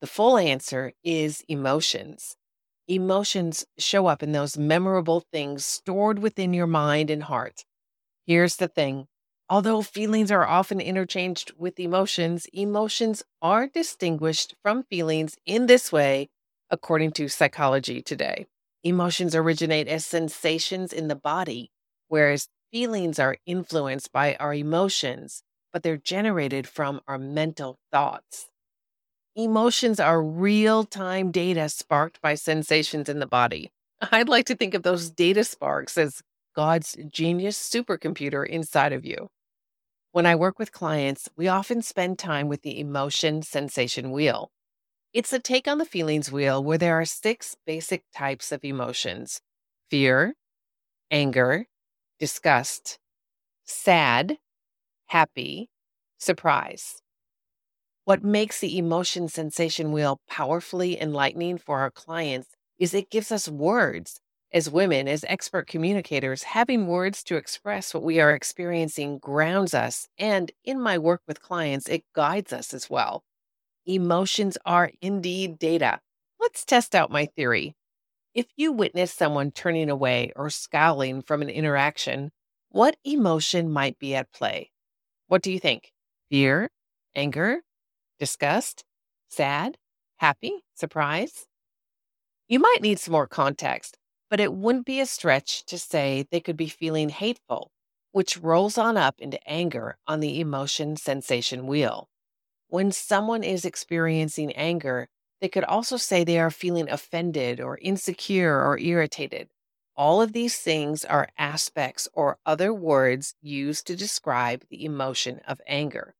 The 0.00 0.06
full 0.06 0.36
answer 0.36 0.92
is 1.02 1.42
emotions. 1.48 2.36
Emotions 2.86 3.64
show 3.78 4.06
up 4.06 4.22
in 4.22 4.32
those 4.32 4.58
memorable 4.58 5.24
things 5.32 5.64
stored 5.64 6.18
within 6.18 6.52
your 6.52 6.66
mind 6.66 7.10
and 7.10 7.24
heart. 7.24 7.64
Here's 8.26 8.56
the 8.56 8.68
thing 8.68 9.06
although 9.48 9.80
feelings 9.80 10.30
are 10.30 10.46
often 10.46 10.80
interchanged 10.80 11.52
with 11.56 11.80
emotions, 11.80 12.46
emotions 12.52 13.22
are 13.40 13.68
distinguished 13.68 14.54
from 14.62 14.82
feelings 14.84 15.36
in 15.46 15.66
this 15.66 15.90
way, 15.90 16.28
according 16.68 17.12
to 17.12 17.28
psychology 17.28 18.02
today. 18.02 18.46
Emotions 18.84 19.34
originate 19.34 19.88
as 19.88 20.04
sensations 20.04 20.92
in 20.92 21.08
the 21.08 21.16
body, 21.16 21.70
whereas 22.08 22.48
feelings 22.70 23.18
are 23.18 23.38
influenced 23.46 24.12
by 24.12 24.36
our 24.36 24.52
emotions, 24.52 25.42
but 25.72 25.82
they're 25.82 25.96
generated 25.96 26.68
from 26.68 27.00
our 27.08 27.18
mental 27.18 27.78
thoughts. 27.90 28.48
Emotions 29.38 30.00
are 30.00 30.22
real 30.22 30.82
time 30.82 31.30
data 31.30 31.68
sparked 31.68 32.22
by 32.22 32.34
sensations 32.34 33.06
in 33.06 33.18
the 33.18 33.26
body. 33.26 33.70
I'd 34.10 34.30
like 34.30 34.46
to 34.46 34.56
think 34.56 34.72
of 34.72 34.82
those 34.82 35.10
data 35.10 35.44
sparks 35.44 35.98
as 35.98 36.22
God's 36.54 36.96
genius 37.12 37.58
supercomputer 37.58 38.46
inside 38.46 38.94
of 38.94 39.04
you. 39.04 39.28
When 40.12 40.24
I 40.24 40.36
work 40.36 40.58
with 40.58 40.72
clients, 40.72 41.28
we 41.36 41.48
often 41.48 41.82
spend 41.82 42.18
time 42.18 42.48
with 42.48 42.62
the 42.62 42.80
emotion 42.80 43.42
sensation 43.42 44.10
wheel. 44.10 44.48
It's 45.12 45.34
a 45.34 45.38
take 45.38 45.68
on 45.68 45.76
the 45.76 45.84
feelings 45.84 46.32
wheel 46.32 46.64
where 46.64 46.78
there 46.78 46.98
are 46.98 47.04
six 47.04 47.56
basic 47.66 48.04
types 48.14 48.52
of 48.52 48.64
emotions 48.64 49.42
fear, 49.90 50.32
anger, 51.10 51.66
disgust, 52.18 52.98
sad, 53.66 54.38
happy, 55.08 55.68
surprise. 56.16 57.02
What 58.06 58.22
makes 58.22 58.60
the 58.60 58.78
emotion 58.78 59.26
sensation 59.26 59.90
wheel 59.90 60.20
powerfully 60.28 61.02
enlightening 61.02 61.58
for 61.58 61.80
our 61.80 61.90
clients 61.90 62.50
is 62.78 62.94
it 62.94 63.10
gives 63.10 63.32
us 63.32 63.48
words. 63.48 64.20
As 64.52 64.70
women, 64.70 65.08
as 65.08 65.24
expert 65.26 65.66
communicators, 65.66 66.44
having 66.44 66.86
words 66.86 67.24
to 67.24 67.34
express 67.34 67.92
what 67.92 68.04
we 68.04 68.20
are 68.20 68.30
experiencing 68.30 69.18
grounds 69.18 69.74
us. 69.74 70.06
And 70.18 70.52
in 70.62 70.80
my 70.80 70.98
work 70.98 71.22
with 71.26 71.42
clients, 71.42 71.88
it 71.88 72.04
guides 72.14 72.52
us 72.52 72.72
as 72.72 72.88
well. 72.88 73.24
Emotions 73.86 74.56
are 74.64 74.92
indeed 75.02 75.58
data. 75.58 75.98
Let's 76.38 76.64
test 76.64 76.94
out 76.94 77.10
my 77.10 77.26
theory. 77.26 77.74
If 78.34 78.46
you 78.54 78.70
witness 78.70 79.12
someone 79.12 79.50
turning 79.50 79.90
away 79.90 80.30
or 80.36 80.48
scowling 80.48 81.22
from 81.22 81.42
an 81.42 81.50
interaction, 81.50 82.30
what 82.68 82.98
emotion 83.02 83.68
might 83.68 83.98
be 83.98 84.14
at 84.14 84.30
play? 84.30 84.70
What 85.26 85.42
do 85.42 85.50
you 85.50 85.58
think? 85.58 85.90
Fear, 86.30 86.70
anger, 87.16 87.62
disgust, 88.18 88.84
sad, 89.28 89.78
happy, 90.16 90.64
surprise. 90.74 91.46
You 92.48 92.58
might 92.60 92.82
need 92.82 92.98
some 92.98 93.12
more 93.12 93.26
context, 93.26 93.98
but 94.30 94.40
it 94.40 94.52
wouldn't 94.52 94.86
be 94.86 95.00
a 95.00 95.06
stretch 95.06 95.64
to 95.66 95.78
say 95.78 96.26
they 96.30 96.40
could 96.40 96.56
be 96.56 96.68
feeling 96.68 97.08
hateful, 97.08 97.70
which 98.12 98.38
rolls 98.38 98.78
on 98.78 98.96
up 98.96 99.16
into 99.18 99.38
anger 99.48 99.98
on 100.06 100.20
the 100.20 100.40
emotion 100.40 100.96
sensation 100.96 101.66
wheel. 101.66 102.08
When 102.68 102.92
someone 102.92 103.44
is 103.44 103.64
experiencing 103.64 104.52
anger, 104.52 105.08
they 105.40 105.48
could 105.48 105.64
also 105.64 105.96
say 105.96 106.24
they 106.24 106.38
are 106.38 106.50
feeling 106.50 106.88
offended 106.88 107.60
or 107.60 107.78
insecure 107.78 108.64
or 108.64 108.78
irritated. 108.78 109.48
All 109.96 110.20
of 110.20 110.32
these 110.32 110.58
things 110.58 111.04
are 111.04 111.28
aspects 111.38 112.08
or 112.12 112.38
other 112.44 112.72
words 112.72 113.34
used 113.40 113.86
to 113.86 113.96
describe 113.96 114.64
the 114.68 114.84
emotion 114.84 115.40
of 115.46 115.60
anger. 115.66 116.14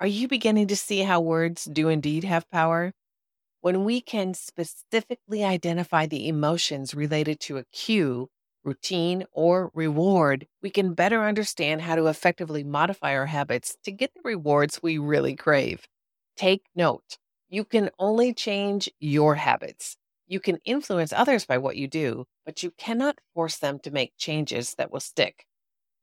Are 0.00 0.06
you 0.06 0.28
beginning 0.28 0.68
to 0.68 0.76
see 0.76 1.00
how 1.00 1.20
words 1.20 1.64
do 1.64 1.88
indeed 1.88 2.24
have 2.24 2.48
power? 2.50 2.92
When 3.60 3.84
we 3.84 4.00
can 4.00 4.34
specifically 4.34 5.44
identify 5.44 6.06
the 6.06 6.28
emotions 6.28 6.94
related 6.94 7.40
to 7.40 7.58
a 7.58 7.64
cue, 7.66 8.30
routine, 8.64 9.24
or 9.32 9.70
reward, 9.74 10.48
we 10.62 10.70
can 10.70 10.94
better 10.94 11.24
understand 11.24 11.82
how 11.82 11.96
to 11.96 12.06
effectively 12.08 12.64
modify 12.64 13.14
our 13.16 13.26
habits 13.26 13.76
to 13.84 13.92
get 13.92 14.14
the 14.14 14.22
rewards 14.24 14.82
we 14.82 14.98
really 14.98 15.36
crave. 15.36 15.86
Take 16.36 16.64
note 16.74 17.18
you 17.48 17.64
can 17.64 17.90
only 17.98 18.34
change 18.34 18.90
your 19.00 19.36
habits. 19.36 19.96
You 20.26 20.40
can 20.40 20.58
influence 20.64 21.12
others 21.12 21.46
by 21.46 21.58
what 21.58 21.76
you 21.76 21.88
do, 21.88 22.26
but 22.46 22.62
you 22.62 22.72
cannot 22.72 23.20
force 23.34 23.58
them 23.58 23.78
to 23.80 23.90
make 23.92 24.16
changes 24.18 24.74
that 24.76 24.90
will 24.92 25.00
stick. 25.00 25.46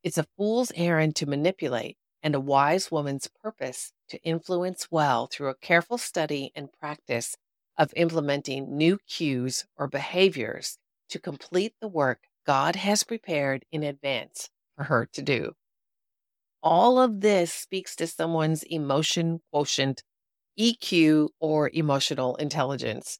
It's 0.03 0.17
a 0.17 0.27
fool's 0.37 0.71
errand 0.75 1.15
to 1.17 1.25
manipulate 1.27 1.97
and 2.23 2.35
a 2.35 2.39
wise 2.39 2.91
woman's 2.91 3.27
purpose 3.27 3.93
to 4.09 4.21
influence 4.23 4.87
well 4.91 5.27
through 5.27 5.49
a 5.49 5.55
careful 5.55 5.97
study 5.97 6.51
and 6.55 6.73
practice 6.73 7.35
of 7.77 7.93
implementing 7.95 8.77
new 8.77 8.97
cues 9.07 9.65
or 9.77 9.87
behaviors 9.87 10.77
to 11.09 11.19
complete 11.19 11.73
the 11.81 11.87
work 11.87 12.27
God 12.45 12.75
has 12.75 13.03
prepared 13.03 13.65
in 13.71 13.83
advance 13.83 14.49
for 14.75 14.85
her 14.85 15.07
to 15.13 15.21
do. 15.21 15.53
All 16.63 16.99
of 16.99 17.21
this 17.21 17.53
speaks 17.53 17.95
to 17.95 18.07
someone's 18.07 18.63
emotion 18.63 19.41
quotient. 19.51 20.03
EQ, 20.59 21.29
or 21.39 21.69
emotional 21.73 22.35
intelligence. 22.35 23.19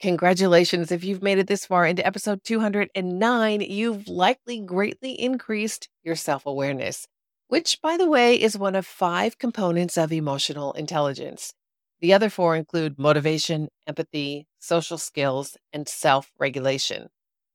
Congratulations 0.00 0.92
if 0.92 1.02
you've 1.04 1.22
made 1.22 1.38
it 1.38 1.46
this 1.46 1.64
far 1.64 1.86
into 1.86 2.06
episode 2.06 2.44
209. 2.44 3.60
You've 3.62 4.06
likely 4.08 4.60
greatly 4.60 5.12
increased 5.20 5.88
your 6.04 6.16
self 6.16 6.44
awareness, 6.44 7.08
which, 7.48 7.80
by 7.80 7.96
the 7.96 8.08
way, 8.08 8.40
is 8.40 8.58
one 8.58 8.74
of 8.74 8.86
five 8.86 9.38
components 9.38 9.96
of 9.96 10.12
emotional 10.12 10.72
intelligence. 10.72 11.54
The 12.00 12.12
other 12.12 12.28
four 12.28 12.56
include 12.56 12.98
motivation, 12.98 13.68
empathy, 13.86 14.46
social 14.58 14.98
skills, 14.98 15.56
and 15.72 15.88
self 15.88 16.30
regulation. 16.38 17.08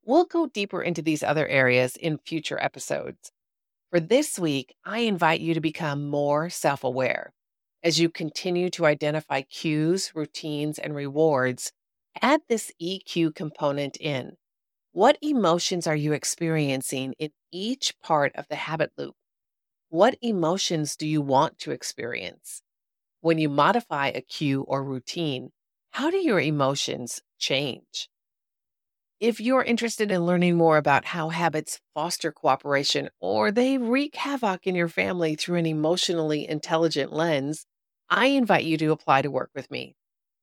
We'll 0.04 0.26
go 0.26 0.48
deeper 0.48 0.82
into 0.82 1.02
these 1.02 1.22
other 1.22 1.48
areas 1.48 1.96
in 1.96 2.18
future 2.18 2.60
episodes. 2.62 3.32
For 3.92 4.00
this 4.00 4.40
week, 4.40 4.74
I 4.86 5.00
invite 5.00 5.42
you 5.42 5.54
to 5.54 5.62
become 5.62 6.08
more 6.08 6.50
self 6.50 6.84
aware. 6.84 7.34
As 7.84 8.00
you 8.00 8.10
continue 8.10 8.70
to 8.72 8.86
identify 8.86 9.42
cues, 9.42 10.12
routines, 10.16 10.80
and 10.80 10.96
rewards, 10.96 11.72
add 12.22 12.42
this 12.48 12.72
EQ 12.82 13.36
component 13.36 13.98
in. 13.98 14.38
What 14.92 15.18
emotions 15.22 15.88
are 15.88 15.96
you 15.96 16.14
experiencing 16.14 17.14
in 17.20 17.32
each 17.52 17.94
part 18.02 18.36
of 18.36 18.48
the 18.50 18.56
habit 18.56 18.92
loop? 18.98 19.16
What 19.92 20.18
emotions 20.22 20.96
do 20.96 21.06
you 21.06 21.22
want 21.22 21.60
to 21.60 21.72
experience? 21.72 22.62
When 23.20 23.40
you 23.40 23.50
modify 23.50 24.08
a 24.08 24.22
cue 24.22 24.62
or 24.62 24.86
routine, 24.86 25.50
how 25.92 26.10
do 26.10 26.16
your 26.16 26.40
emotions 26.40 27.22
change? 27.38 28.08
If 29.20 29.42
you're 29.42 29.66
interested 29.66 30.10
in 30.10 30.26
learning 30.26 30.56
more 30.56 30.78
about 30.78 31.04
how 31.04 31.28
habits 31.28 31.82
foster 31.94 32.32
cooperation 32.32 33.10
or 33.20 33.52
they 33.52 33.78
wreak 33.78 34.16
havoc 34.16 34.66
in 34.66 34.76
your 34.76 34.88
family 34.88 35.36
through 35.36 35.58
an 35.58 35.66
emotionally 35.66 36.48
intelligent 36.48 37.12
lens, 37.12 37.66
I 38.10 38.28
invite 38.28 38.64
you 38.64 38.78
to 38.78 38.94
apply 38.94 39.24
to 39.24 39.30
work 39.30 39.52
with 39.54 39.70
me. 39.70 39.98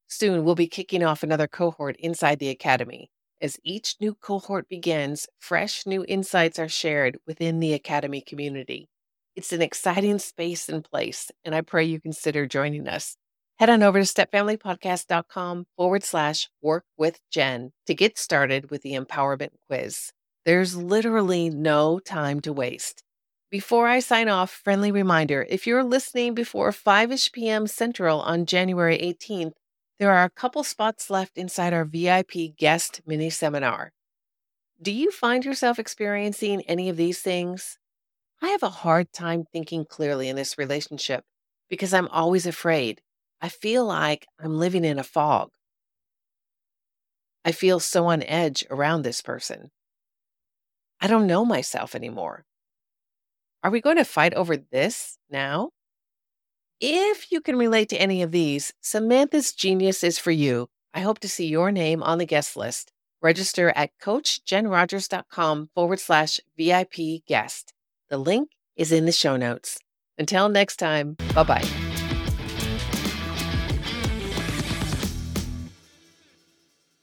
Soon 0.08 0.44
we'll 0.44 0.56
be 0.56 0.68
kicking 0.68 1.02
off 1.02 1.22
another 1.22 1.48
cohort 1.48 1.96
inside 2.00 2.38
the 2.38 2.50
Academy. 2.50 3.10
As 3.40 3.56
each 3.64 3.96
new 3.98 4.14
cohort 4.14 4.68
begins, 4.68 5.26
fresh 5.38 5.86
new 5.86 6.04
insights 6.06 6.58
are 6.58 6.68
shared 6.68 7.16
within 7.26 7.60
the 7.60 7.72
Academy 7.72 8.20
community. 8.20 8.90
It's 9.36 9.52
an 9.52 9.62
exciting 9.62 10.18
space 10.18 10.68
and 10.68 10.84
place, 10.84 11.30
and 11.44 11.54
I 11.54 11.60
pray 11.60 11.84
you 11.84 12.00
consider 12.00 12.46
joining 12.46 12.88
us. 12.88 13.16
Head 13.58 13.70
on 13.70 13.82
over 13.82 14.02
to 14.02 14.04
stepfamilypodcast.com 14.04 15.66
forward 15.76 16.04
slash 16.04 16.48
work 16.62 16.84
with 16.96 17.20
Jen 17.30 17.72
to 17.86 17.94
get 17.94 18.18
started 18.18 18.70
with 18.70 18.82
the 18.82 18.92
empowerment 18.94 19.50
quiz. 19.66 20.12
There's 20.44 20.76
literally 20.76 21.50
no 21.50 21.98
time 21.98 22.40
to 22.40 22.52
waste. 22.52 23.02
Before 23.50 23.88
I 23.88 24.00
sign 24.00 24.28
off, 24.28 24.50
friendly 24.50 24.92
reminder 24.92 25.46
if 25.48 25.66
you're 25.66 25.82
listening 25.82 26.34
before 26.34 26.70
5 26.70 27.12
ish 27.12 27.32
p.m. 27.32 27.66
Central 27.66 28.20
on 28.20 28.46
January 28.46 28.98
18th, 28.98 29.54
there 29.98 30.12
are 30.12 30.24
a 30.24 30.30
couple 30.30 30.62
spots 30.62 31.10
left 31.10 31.36
inside 31.36 31.72
our 31.72 31.84
VIP 31.84 32.56
guest 32.56 33.00
mini 33.06 33.30
seminar. 33.30 33.92
Do 34.80 34.92
you 34.92 35.10
find 35.10 35.44
yourself 35.44 35.78
experiencing 35.78 36.62
any 36.62 36.88
of 36.88 36.96
these 36.96 37.20
things? 37.20 37.78
I 38.40 38.48
have 38.48 38.62
a 38.62 38.70
hard 38.70 39.12
time 39.12 39.44
thinking 39.52 39.84
clearly 39.84 40.28
in 40.28 40.36
this 40.36 40.58
relationship 40.58 41.24
because 41.68 41.92
I'm 41.92 42.08
always 42.08 42.46
afraid 42.46 43.00
I 43.40 43.48
feel 43.48 43.84
like 43.84 44.26
I'm 44.40 44.58
living 44.58 44.84
in 44.84 44.98
a 44.98 45.04
fog. 45.04 45.50
I 47.44 47.52
feel 47.52 47.80
so 47.80 48.06
on 48.06 48.22
edge 48.24 48.66
around 48.70 49.02
this 49.02 49.22
person. 49.22 49.70
I 51.00 51.06
don't 51.06 51.26
know 51.26 51.44
myself 51.44 51.94
anymore. 51.94 52.44
Are 53.62 53.70
we 53.70 53.80
going 53.80 53.96
to 53.96 54.04
fight 54.04 54.34
over 54.34 54.56
this 54.56 55.18
now? 55.30 55.70
If 56.80 57.32
you 57.32 57.40
can 57.40 57.56
relate 57.56 57.88
to 57.90 58.00
any 58.00 58.22
of 58.22 58.30
these, 58.30 58.72
Samantha's 58.80 59.52
Genius 59.52 60.04
is 60.04 60.18
for 60.18 60.30
you. 60.30 60.68
I 60.94 61.00
hope 61.00 61.18
to 61.20 61.28
see 61.28 61.46
your 61.46 61.72
name 61.72 62.02
on 62.02 62.18
the 62.18 62.26
guest 62.26 62.56
list. 62.56 62.92
Register 63.20 63.72
at 63.74 63.90
coachjenrogers.com 64.00 65.70
forward 65.74 66.00
slash 66.00 66.40
VIP 66.56 67.24
guest. 67.26 67.72
The 68.10 68.18
link 68.18 68.50
is 68.76 68.90
in 68.90 69.04
the 69.04 69.12
show 69.12 69.36
notes. 69.36 69.78
Until 70.18 70.48
next 70.48 70.76
time, 70.76 71.16
bye 71.34 71.42
bye. 71.44 71.87